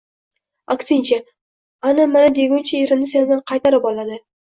[0.75, 1.19] Aksincha,
[1.91, 4.25] ana-mana deguncha, erini sendan qaytarib oladi